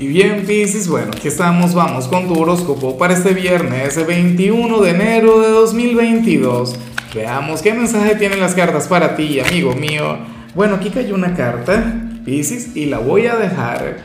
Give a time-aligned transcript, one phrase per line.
[0.00, 4.90] Y bien, Piscis, bueno, aquí estamos, vamos con tu horóscopo para este viernes 21 de
[4.92, 6.74] enero de 2022.
[7.14, 10.16] Veamos qué mensaje tienen las cartas para ti, amigo mío.
[10.54, 13.98] Bueno, aquí cayó una carta, Piscis, y la voy a dejar.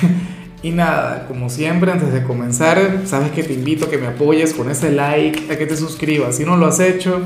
[0.62, 4.54] y nada, como siempre, antes de comenzar, sabes que te invito a que me apoyes
[4.54, 7.20] con ese like, a que te suscribas si no lo has hecho.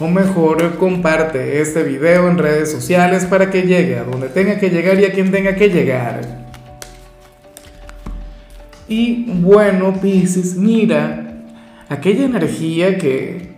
[0.00, 4.70] O mejor, comparte este video en redes sociales para que llegue a donde tenga que
[4.70, 6.47] llegar y a quien tenga que llegar.
[8.88, 11.42] Y bueno, Pisces, mira,
[11.90, 13.52] aquella energía que,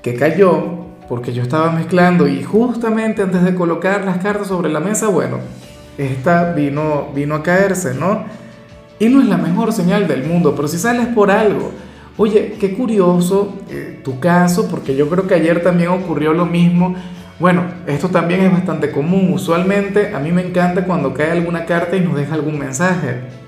[0.00, 4.80] que cayó, porque yo estaba mezclando y justamente antes de colocar las cartas sobre la
[4.80, 5.36] mesa, bueno,
[5.98, 8.24] esta vino, vino a caerse, ¿no?
[8.98, 11.70] Y no es la mejor señal del mundo, pero si sales por algo,
[12.16, 16.94] oye, qué curioso eh, tu caso, porque yo creo que ayer también ocurrió lo mismo.
[17.38, 19.32] Bueno, esto también es bastante común.
[19.32, 23.40] Usualmente a mí me encanta cuando cae alguna carta y nos deja algún mensaje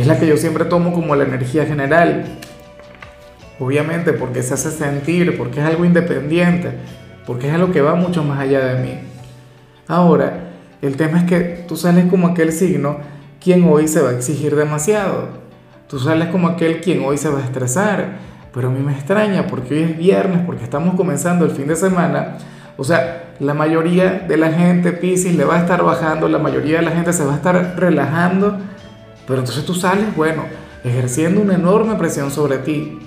[0.00, 2.24] es la que yo siempre tomo como la energía general.
[3.58, 6.72] Obviamente porque se hace sentir, porque es algo independiente,
[7.26, 8.98] porque es algo que va mucho más allá de mí.
[9.88, 10.50] Ahora,
[10.82, 12.98] el tema es que tú sales como aquel signo
[13.40, 15.28] quien hoy se va a exigir demasiado.
[15.88, 18.18] Tú sales como aquel quien hoy se va a estresar.
[18.52, 21.76] Pero a mí me extraña porque hoy es viernes, porque estamos comenzando el fin de
[21.76, 22.38] semana.
[22.76, 26.78] O sea, la mayoría de la gente, Pisces, le va a estar bajando, la mayoría
[26.78, 28.58] de la gente se va a estar relajando
[29.26, 30.44] pero entonces tú sales, bueno,
[30.84, 32.98] ejerciendo una enorme presión sobre ti.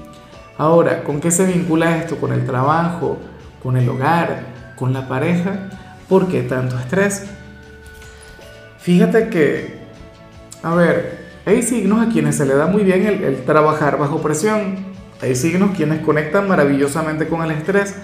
[0.57, 2.17] Ahora, ¿con qué se vincula esto?
[2.17, 3.17] ¿Con el trabajo?
[3.63, 4.43] ¿Con el hogar?
[4.75, 5.69] ¿Con la pareja?
[6.09, 7.25] ¿Por qué tanto estrés?
[8.79, 9.79] Fíjate que,
[10.61, 14.75] a ver, hay signos a quienes se le da muy bien el, trabajar bajo presión.
[15.21, 17.95] Hay signos quienes conectan maravillosamente con el estrés.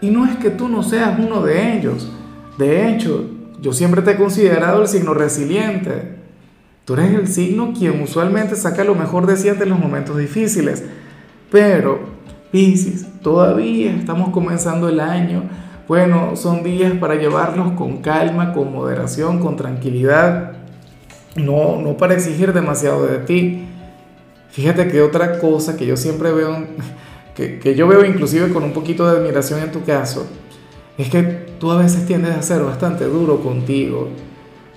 [0.00, 2.10] Y no es que tú no seas uno de ellos.
[2.58, 3.24] De hecho,
[3.60, 6.19] yo siempre te he considerado el signo resiliente.
[6.90, 10.82] Tú eres el signo quien usualmente saca lo mejor de sí ante los momentos difíciles.
[11.48, 12.00] Pero,
[12.50, 15.44] Piscis, todavía estamos comenzando el año.
[15.86, 20.54] Bueno, son días para llevarlos con calma, con moderación, con tranquilidad.
[21.36, 23.68] No, no para exigir demasiado de ti.
[24.50, 26.66] Fíjate que otra cosa que yo siempre veo,
[27.36, 30.26] que, que yo veo inclusive con un poquito de admiración en tu caso,
[30.98, 31.22] es que
[31.60, 34.08] tú a veces tiendes a ser bastante duro contigo.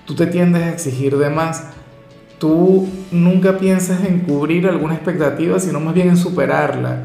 [0.06, 1.74] Tú te tiendes a exigir de más
[2.44, 6.98] tú nunca piensas en cubrir alguna expectativa, sino más bien en superarla.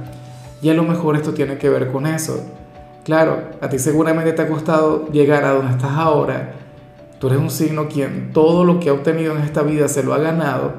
[0.60, 2.44] Y a lo mejor esto tiene que ver con eso.
[3.04, 6.54] Claro, a ti seguramente te ha costado llegar a donde estás ahora.
[7.20, 10.12] Tú eres un signo quien todo lo que ha obtenido en esta vida se lo
[10.12, 10.72] ha ganado.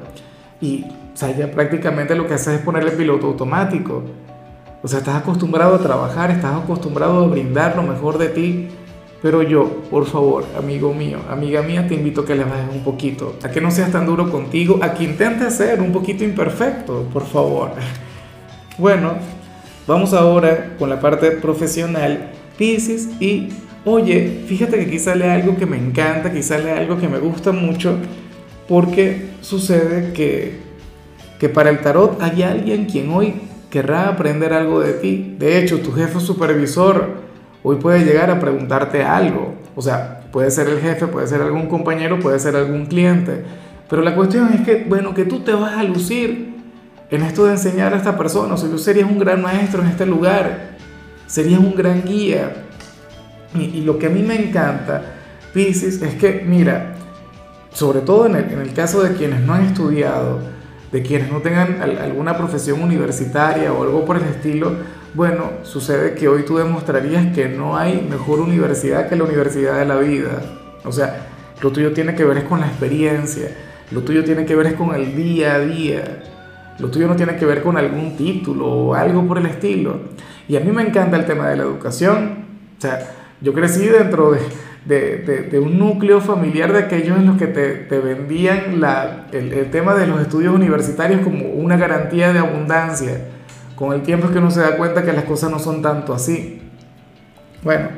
[0.60, 4.02] Y o sea, ya prácticamente lo que haces es ponerle piloto automático.
[4.82, 8.68] O sea, estás acostumbrado a trabajar, estás acostumbrado a brindar lo mejor de ti
[9.22, 12.82] pero yo, por favor, amigo mío, amiga mía, te invito a que le bajes un
[12.82, 17.04] poquito, a que no seas tan duro contigo, a que intentes ser un poquito imperfecto,
[17.12, 17.72] por favor.
[18.78, 19.12] Bueno,
[19.86, 23.50] vamos ahora con la parte profesional, Pisces, y
[23.84, 27.52] oye, fíjate que aquí sale algo que me encanta, aquí sale algo que me gusta
[27.52, 27.98] mucho,
[28.66, 30.60] porque sucede que,
[31.38, 33.34] que para el tarot hay alguien quien hoy
[33.68, 35.36] querrá aprender algo de ti.
[35.38, 37.29] De hecho, tu jefe supervisor
[37.62, 39.54] hoy puede llegar a preguntarte algo.
[39.76, 43.44] O sea, puede ser el jefe, puede ser algún compañero, puede ser algún cliente.
[43.88, 46.54] Pero la cuestión es que, bueno, que tú te vas a lucir
[47.10, 48.54] en esto de enseñar a esta persona.
[48.54, 50.76] O sea, tú serías un gran maestro en este lugar.
[51.26, 52.66] Serías un gran guía.
[53.54, 55.02] Y, lo que a mí me encanta,
[55.52, 56.94] Pisces, es que, mira,
[57.72, 60.38] sobre todo en el, en el caso de quienes no han estudiado,
[60.92, 64.72] de quienes no tengan alguna profesión universitaria o algo por el estilo,
[65.14, 69.84] bueno, sucede que hoy tú demostrarías que no hay mejor universidad que la universidad de
[69.84, 70.42] la vida.
[70.84, 71.26] O sea,
[71.60, 73.48] lo tuyo tiene que ver es con la experiencia,
[73.90, 76.22] lo tuyo tiene que ver es con el día a día,
[76.78, 80.00] lo tuyo no tiene que ver con algún título o algo por el estilo.
[80.48, 82.44] Y a mí me encanta el tema de la educación.
[82.78, 83.00] O sea,
[83.40, 84.36] yo crecí dentro
[84.86, 88.80] de, un núcleo familiar de aquellos en los que te, vendían
[89.32, 93.20] el, el tema de los estudios universitarios como una garantía de abundancia
[93.80, 96.12] con el tiempo es que uno se da cuenta que las cosas no son tanto
[96.12, 96.60] así.
[97.62, 97.88] Bueno,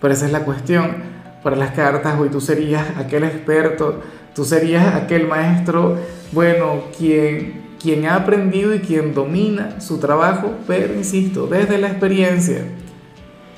[0.00, 0.96] pero esa es la cuestión.
[1.44, 4.00] Para las cartas, hoy tú serías aquel experto,
[4.34, 5.96] tú serías aquel maestro,
[6.32, 12.64] bueno, quien, quien ha aprendido y quien domina su trabajo, pero insisto, desde la experiencia.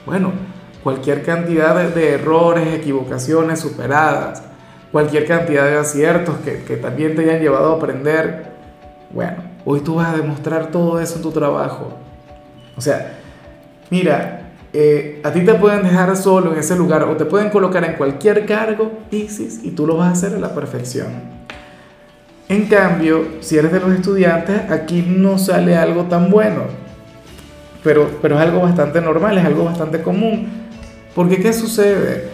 [0.05, 0.33] Bueno,
[0.85, 4.43] cualquier cantidad de, errores, equivocaciones superadas,
[4.93, 8.53] cualquier cantidad de aciertos que, que también te hayan llevado a aprender,
[9.15, 11.93] bueno, Hoy tú vas a demostrar todo eso en tu trabajo.
[12.77, 13.19] O sea,
[13.91, 17.85] mira, eh, a ti te pueden dejar solo en ese lugar o te pueden colocar
[17.85, 21.41] en cualquier cargo, Pisces, y tú lo vas a hacer a la perfección.
[22.49, 26.65] En cambio, si eres de los estudiantes, aquí no sale algo tan bueno.
[27.83, 30.49] Pero, pero es algo bastante normal, es algo bastante común.
[31.15, 32.29] Porque ¿qué sucede?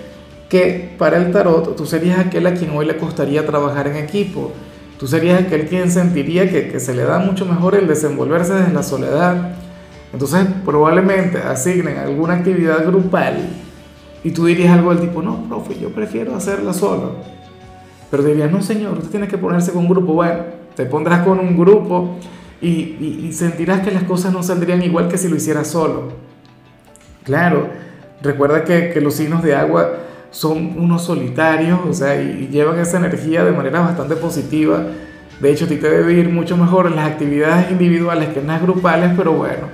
[0.48, 4.52] Que para el tarot tú serías aquel a quien hoy le costaría trabajar en equipo.
[4.98, 8.72] Tú serías aquel quien sentiría que, que se le da mucho mejor el desenvolverse desde
[8.72, 9.52] la soledad.
[10.12, 13.36] Entonces probablemente asignen alguna actividad grupal
[14.26, 17.16] y tú dirías algo del tipo, no, profe, yo prefiero hacerla solo.
[18.10, 20.14] Pero dirías, no, señor, usted tiene que ponerse con un grupo.
[20.14, 20.40] Bueno,
[20.74, 22.16] te pondrás con un grupo
[22.60, 26.12] y, sentirás que las cosas no saldrían igual que si lo hicieras solo.
[27.24, 27.68] Claro,
[28.22, 29.92] recuerda que, que los signos de agua
[30.30, 34.84] son unos solitarios, o sea, y, llevan esa energía de manera bastante positiva.
[35.40, 38.46] De hecho, a ti te debe ir mucho mejor en las actividades individuales que en
[38.46, 39.68] las grupales, pero bueno,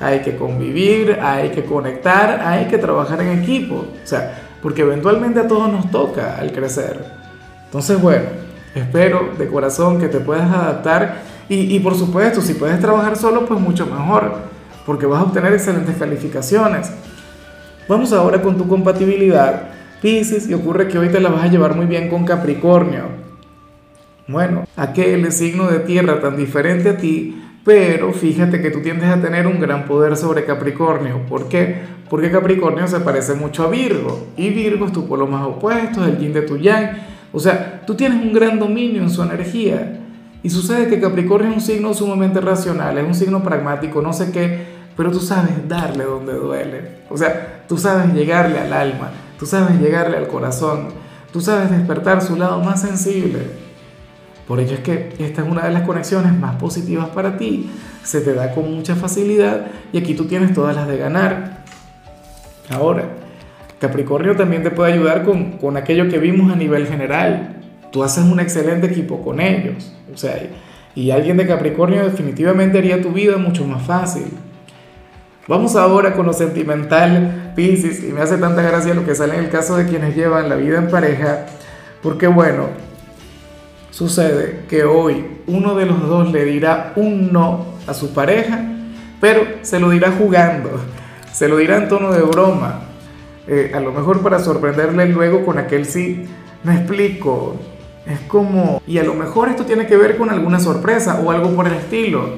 [0.00, 3.74] hay que convivir, hay que conectar, hay que trabajar en equipo.
[3.74, 7.04] O sea, porque eventualmente a todos nos toca al crecer.
[7.64, 8.24] Entonces, bueno,
[8.74, 13.46] espero de corazón que te puedas adaptar y, y por supuesto, si puedes trabajar solo,
[13.46, 14.38] pues mucho mejor,
[14.84, 16.90] porque vas a obtener excelentes calificaciones.
[17.88, 19.68] Vamos ahora con tu compatibilidad,
[20.02, 23.04] Pisces, y ocurre que hoy te la vas a llevar muy bien con Capricornio.
[24.28, 29.20] Bueno, aquel signo de tierra tan diferente a ti pero fíjate que tú tiendes a
[29.20, 31.22] tener un gran poder sobre Capricornio.
[31.28, 31.80] ¿Por qué?
[32.08, 34.28] Porque Capricornio se parece mucho a Virgo.
[34.36, 36.92] Y Virgo es tu polo más opuesto, es el yin de tu yang.
[37.32, 39.98] O sea, tú tienes un gran dominio en su energía.
[40.44, 44.30] Y sucede que Capricornio es un signo sumamente racional, es un signo pragmático, no sé
[44.30, 44.60] qué,
[44.96, 46.82] pero tú sabes darle donde duele.
[47.10, 50.88] O sea, tú sabes llegarle al alma, tú sabes llegarle al corazón,
[51.32, 53.40] tú sabes despertar su lado más sensible.
[54.46, 57.70] Por ello es que esta es una de las conexiones más positivas para ti,
[58.04, 61.64] se te da con mucha facilidad y aquí tú tienes todas las de ganar.
[62.70, 63.08] Ahora,
[63.80, 67.56] Capricornio también te puede ayudar con, con aquello que vimos a nivel general.
[67.90, 69.92] Tú haces un excelente equipo con ellos.
[70.12, 70.40] O sea,
[70.94, 74.26] y alguien de Capricornio definitivamente haría tu vida mucho más fácil.
[75.48, 79.44] Vamos ahora con lo sentimental, Pisces, y me hace tanta gracia lo que sale en
[79.44, 81.46] el caso de quienes llevan la vida en pareja,
[82.02, 82.64] porque bueno,
[83.96, 88.60] Sucede que hoy uno de los dos le dirá un no a su pareja,
[89.22, 90.68] pero se lo dirá jugando,
[91.32, 92.80] se lo dirá en tono de broma,
[93.46, 96.26] eh, a lo mejor para sorprenderle luego con aquel sí.
[96.62, 97.56] Me explico,
[98.04, 101.56] es como, y a lo mejor esto tiene que ver con alguna sorpresa o algo
[101.56, 102.34] por el estilo.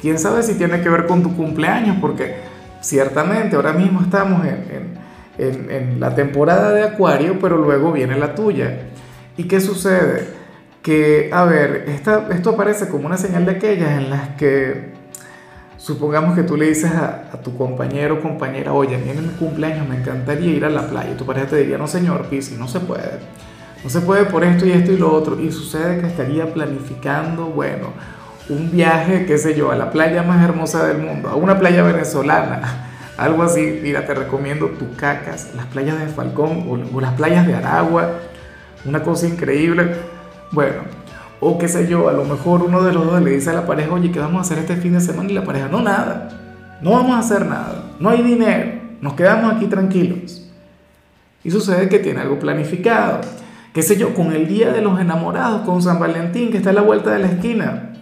[0.00, 2.36] Quién sabe si tiene que ver con tu cumpleaños, porque
[2.80, 4.98] ciertamente ahora mismo estamos en,
[5.38, 8.88] en, en la temporada de Acuario, pero luego viene la tuya.
[9.36, 10.40] ¿Y qué sucede?
[10.82, 14.92] que, a ver, esta, esto parece como una señal de aquellas en las que
[15.76, 19.88] supongamos que tú le dices a, tu compañero o compañera, oye, a en mi cumpleaños
[19.88, 22.68] me encantaría ir a la playa, y tu pareja te diría, no señor Pisi, no
[22.68, 23.18] se puede,
[23.82, 27.46] no se puede por esto y esto y lo otro, y sucede que estaría planificando,
[27.46, 27.88] bueno,
[28.50, 31.82] un viaje, qué sé yo, a la playa más hermosa del mundo, a una playa
[31.82, 37.46] venezolana, algo así, mira, te recomiendo Tucacas, las playas de Falcón o, o las playas
[37.46, 38.10] de Aragua,
[38.84, 39.94] una cosa increíble
[40.52, 40.82] bueno,
[41.38, 43.66] o qué sé yo, a lo mejor uno de los dos le dice a la
[43.66, 45.30] pareja, oye, ¿qué vamos a hacer este fin de semana?
[45.30, 46.28] Y la pareja, no, nada,
[46.82, 50.50] no vamos a hacer nada, no hay dinero, nos quedamos aquí tranquilos.
[51.44, 53.20] Y sucede que tiene algo planificado,
[53.72, 56.74] qué sé yo, con el Día de los Enamorados, con San Valentín, que está a
[56.74, 57.92] la vuelta de la esquina.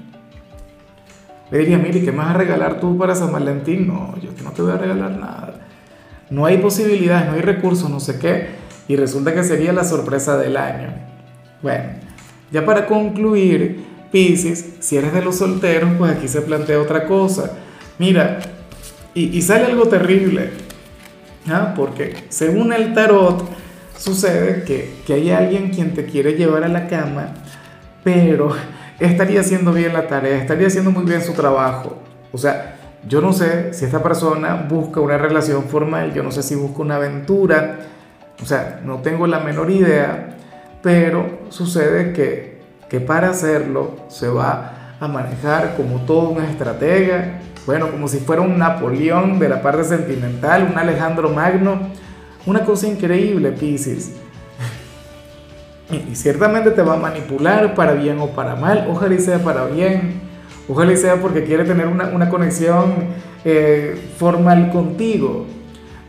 [1.50, 3.87] Le diría, mire, ¿qué me vas a regalar tú para San Valentín?
[3.87, 5.55] No, yo no te voy a regalar nada.
[6.31, 8.49] No hay posibilidades, no hay recursos, no sé qué.
[8.87, 10.93] Y resulta que sería la sorpresa del año.
[11.62, 11.85] Bueno,
[12.50, 17.52] ya para concluir, Pisces, si eres de los solteros, pues aquí se plantea otra cosa.
[17.99, 18.40] Mira,
[19.14, 20.50] y, sale algo terrible,
[21.49, 21.73] ¿ah?
[21.75, 23.49] porque según el tarot,
[23.97, 27.35] sucede que, que hay alguien quien te quiere llevar a la cama,
[28.05, 28.55] pero
[28.99, 31.97] estaría haciendo bien la tarea, estaría haciendo muy bien su trabajo.
[32.33, 32.76] O sea,
[33.07, 36.83] yo no sé si esta persona busca una relación formal, yo no sé si busca
[36.83, 37.78] una aventura,
[38.43, 40.37] o sea, no tengo la menor idea,
[40.83, 47.90] pero sucede que, que para hacerlo se va a manejar como todo un estratega, bueno,
[47.90, 51.90] como si fuera un Napoleón de la parte sentimental, un Alejandro Magno,
[52.47, 54.12] una cosa increíble, Pisces.
[55.90, 59.64] Y ciertamente te va a manipular para bien o para mal, ojalá y sea para
[59.64, 60.21] bien,
[60.68, 62.92] ojalá y sea porque quiere tener una, conexión
[63.45, 65.47] eh, formal contigo.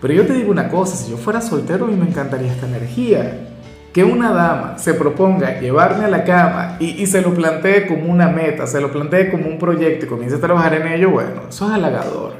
[0.01, 2.67] Pero yo te digo una cosa, si yo fuera soltero, a mí me encantaría esta
[2.67, 3.48] energía
[3.93, 8.27] que una dama se proponga llevarme a la cama y, se lo plantee como una
[8.27, 11.67] meta, se lo plantee como un proyecto y comience a trabajar en ello, bueno, eso
[11.67, 12.33] es halagador.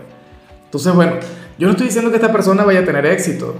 [0.65, 1.13] Entonces, bueno,
[1.58, 3.55] yo no estoy diciendo que esta persona vaya a tener éxito.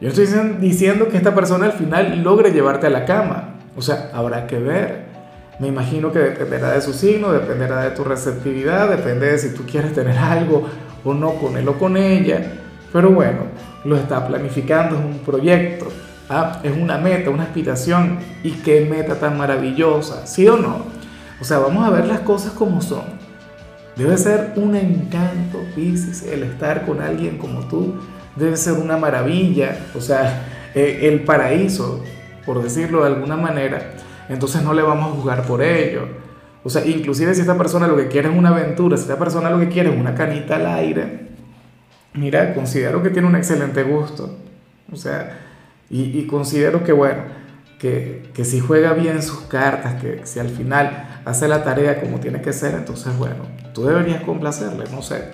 [0.00, 0.26] Yo estoy
[0.60, 3.56] diciendo que esta persona al final logre llevarte a la cama.
[3.76, 5.10] O sea, habrá que ver.
[5.58, 9.64] Me imagino que dependerá de su signo, dependerá de tu receptividad, depende de si tú
[9.70, 10.66] quieres tener algo
[11.04, 12.50] o no con él o con ella.
[12.90, 13.40] Pero bueno,
[13.84, 15.88] lo está planificando, es un proyecto,
[16.30, 16.60] ¿ah?
[16.62, 18.20] es una meta, una aspiración.
[18.42, 20.86] Y qué meta tan maravillosa, ¿sí o no?
[21.42, 23.04] O sea, vamos a ver las cosas como son.
[23.96, 28.00] Debe ser un encanto, Pisces, el estar con alguien como tú.
[28.40, 32.02] Debe ser una maravilla, o sea, eh, el paraíso,
[32.44, 33.92] por decirlo de alguna manera
[34.30, 36.06] entonces no le vamos a juzgar por ello.
[36.62, 39.50] O sea, inclusive si esta persona lo que quiere es una aventura, si esta persona
[39.50, 41.28] lo que quiere es una canita al aire,
[42.14, 44.36] mira, considero que tiene un excelente gusto.
[44.92, 45.40] O sea,
[45.90, 47.22] y, considero que, bueno,
[47.80, 52.20] que, que, si juega bien sus cartas, que si al final hace la tarea como
[52.20, 55.24] tiene que ser, entonces, bueno, tú deberías complacerle, no sé.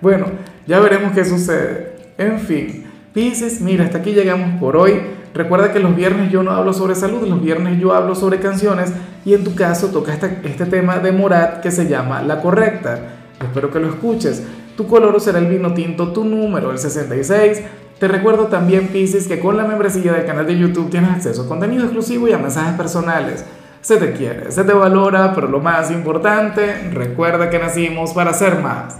[0.00, 0.28] Bueno,
[0.66, 1.93] ya veremos qué sucede.
[2.16, 5.00] En fin, Pisces, mira, hasta aquí llegamos por hoy.
[5.34, 8.92] Recuerda que los viernes yo no hablo sobre salud, los viernes yo hablo sobre canciones
[9.24, 13.00] y en tu caso toca este, tema de Morat que se llama La Correcta.
[13.42, 14.44] Espero que lo escuches.
[14.76, 17.62] Tu color será el vino tinto, tu número el 66.
[17.98, 21.48] Te recuerdo también, Pisces, que con la membresía del canal de YouTube tienes acceso a
[21.48, 23.44] contenido exclusivo y a mensajes personales.
[23.80, 28.60] Se te quiere, se te valora, pero lo más importante, recuerda que nacimos para ser
[28.60, 28.98] más.